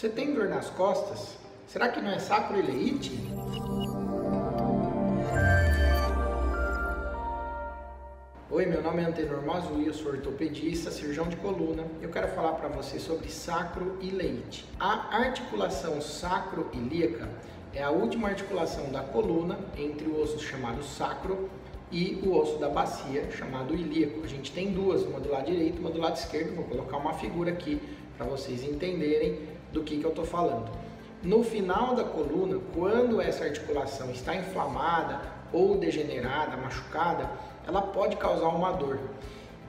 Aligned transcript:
Você 0.00 0.08
tem 0.08 0.32
dor 0.32 0.48
nas 0.48 0.70
costas? 0.70 1.36
Será 1.66 1.90
que 1.90 2.00
não 2.00 2.10
é 2.10 2.18
sacroileite? 2.18 3.20
Oi, 8.50 8.64
meu 8.64 8.82
nome 8.82 9.02
é 9.02 9.04
Antenor 9.04 9.44
Mazui, 9.44 9.88
eu 9.88 9.92
sou 9.92 10.12
ortopedista, 10.12 10.90
cirurgião 10.90 11.28
de 11.28 11.36
coluna. 11.36 11.84
Eu 12.00 12.08
quero 12.08 12.28
falar 12.28 12.54
para 12.54 12.68
você 12.68 12.98
sobre 12.98 13.28
sacroileite. 13.28 14.64
A 14.80 15.18
articulação 15.18 16.00
sacroilíaca 16.00 17.28
é 17.74 17.82
a 17.82 17.90
última 17.90 18.28
articulação 18.28 18.90
da 18.90 19.02
coluna 19.02 19.58
entre 19.76 20.06
o 20.08 20.18
osso 20.18 20.38
chamado 20.38 20.82
sacro 20.82 21.50
e 21.92 22.18
o 22.24 22.34
osso 22.34 22.58
da 22.58 22.70
bacia 22.70 23.30
chamado 23.32 23.74
ilíaco. 23.74 24.24
A 24.24 24.26
gente 24.26 24.50
tem 24.50 24.72
duas, 24.72 25.02
uma 25.02 25.20
do 25.20 25.30
lado 25.30 25.44
direito 25.44 25.78
uma 25.78 25.90
do 25.90 26.00
lado 26.00 26.16
esquerdo. 26.16 26.56
Vou 26.56 26.64
colocar 26.64 26.96
uma 26.96 27.12
figura 27.12 27.50
aqui 27.50 27.78
para 28.20 28.28
vocês 28.28 28.62
entenderem 28.62 29.38
do 29.72 29.82
que, 29.82 29.96
que 29.96 30.04
eu 30.04 30.10
estou 30.10 30.26
falando. 30.26 30.70
No 31.22 31.42
final 31.42 31.94
da 31.94 32.04
coluna, 32.04 32.60
quando 32.74 33.18
essa 33.18 33.44
articulação 33.44 34.10
está 34.10 34.36
inflamada 34.36 35.22
ou 35.50 35.78
degenerada, 35.78 36.54
machucada, 36.58 37.30
ela 37.66 37.80
pode 37.80 38.16
causar 38.16 38.48
uma 38.48 38.72
dor. 38.72 39.00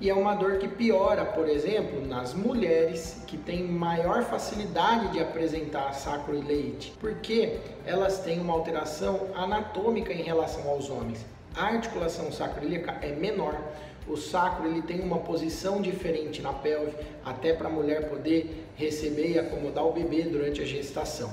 E 0.02 0.10
é 0.10 0.14
uma 0.14 0.36
dor 0.36 0.58
que 0.58 0.68
piora, 0.68 1.24
por 1.24 1.48
exemplo, 1.48 2.06
nas 2.06 2.34
mulheres 2.34 3.24
que 3.26 3.38
têm 3.38 3.64
maior 3.64 4.24
facilidade 4.24 5.14
de 5.14 5.22
apresentar 5.22 5.94
sacroileite, 5.94 6.94
porque 7.00 7.58
elas 7.86 8.20
têm 8.20 8.42
uma 8.42 8.52
alteração 8.52 9.28
anatômica 9.34 10.12
em 10.12 10.24
relação 10.24 10.68
aos 10.68 10.90
homens. 10.90 11.26
A 11.56 11.66
articulação 11.66 12.32
sacroiliaca 12.32 13.06
é 13.06 13.12
menor, 13.12 13.60
o 14.08 14.16
sacro 14.16 14.68
ele 14.68 14.82
tem 14.82 15.02
uma 15.02 15.20
posição 15.20 15.82
diferente 15.82 16.42
na 16.42 16.54
pelve, 16.54 16.94
até 17.26 17.54
para 17.54 17.68
a 17.68 17.72
mulher 17.72 18.10
poder 18.10 18.68
receber 18.76 19.32
e 19.32 19.40
acomodar 19.40 19.86
o 19.86 19.92
bebê 19.92 20.24
durante 20.24 20.62
a 20.62 20.66
gestação. 20.66 21.32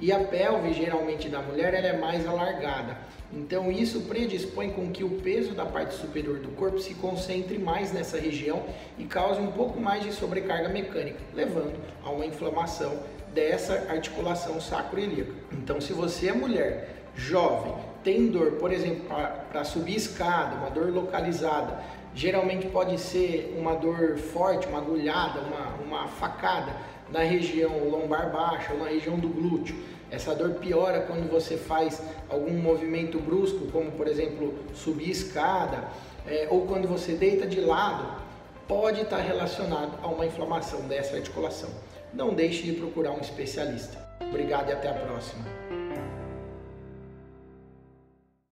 E 0.00 0.10
a 0.12 0.20
pelve, 0.20 0.72
geralmente 0.72 1.28
da 1.28 1.40
mulher, 1.40 1.74
ela 1.74 1.86
é 1.86 1.98
mais 1.98 2.26
alargada. 2.26 2.96
Então 3.32 3.70
isso 3.70 4.02
predispõe 4.02 4.70
com 4.70 4.90
que 4.90 5.04
o 5.04 5.20
peso 5.20 5.54
da 5.54 5.66
parte 5.66 5.94
superior 5.94 6.38
do 6.38 6.48
corpo 6.50 6.78
se 6.78 6.94
concentre 6.94 7.58
mais 7.58 7.92
nessa 7.92 8.18
região 8.18 8.64
e 8.96 9.04
cause 9.04 9.40
um 9.40 9.52
pouco 9.52 9.78
mais 9.78 10.02
de 10.02 10.12
sobrecarga 10.12 10.68
mecânica, 10.68 11.18
levando 11.34 11.78
a 12.02 12.10
uma 12.10 12.24
inflamação 12.24 13.00
dessa 13.34 13.74
articulação 13.90 14.60
sacroiliaca. 14.60 15.32
Então 15.52 15.80
se 15.80 15.92
você 15.92 16.28
é 16.28 16.32
mulher, 16.32 16.88
jovem, 17.14 17.74
tem 18.08 18.28
dor, 18.28 18.52
por 18.52 18.72
exemplo, 18.72 19.04
para 19.52 19.64
subir 19.64 19.94
escada, 19.94 20.56
uma 20.56 20.70
dor 20.70 20.90
localizada, 20.90 21.78
geralmente 22.14 22.66
pode 22.68 22.98
ser 22.98 23.54
uma 23.58 23.74
dor 23.74 24.16
forte, 24.16 24.66
uma 24.66 24.78
agulhada, 24.78 25.40
uma, 25.40 25.74
uma 25.84 26.08
facada 26.08 26.74
na 27.10 27.20
região 27.20 27.70
lombar 27.86 28.32
baixa 28.32 28.72
ou 28.72 28.78
na 28.78 28.86
região 28.86 29.18
do 29.18 29.28
glúteo. 29.28 29.76
Essa 30.10 30.34
dor 30.34 30.54
piora 30.54 31.02
quando 31.02 31.30
você 31.30 31.58
faz 31.58 32.00
algum 32.30 32.54
movimento 32.54 33.18
brusco, 33.18 33.70
como 33.70 33.90
por 33.90 34.08
exemplo 34.08 34.54
subir 34.72 35.10
escada, 35.10 35.84
é, 36.26 36.48
ou 36.50 36.66
quando 36.66 36.88
você 36.88 37.12
deita 37.12 37.46
de 37.46 37.60
lado, 37.60 38.22
pode 38.66 39.02
estar 39.02 39.18
relacionado 39.18 39.98
a 40.02 40.06
uma 40.08 40.24
inflamação 40.24 40.80
dessa 40.88 41.14
articulação. 41.14 41.68
Não 42.14 42.32
deixe 42.32 42.62
de 42.62 42.72
procurar 42.72 43.10
um 43.10 43.20
especialista. 43.20 43.98
Obrigado 44.30 44.70
e 44.70 44.72
até 44.72 44.88
a 44.88 44.94
próxima. 44.94 45.44